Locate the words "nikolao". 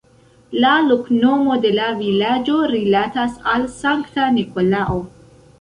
4.39-4.99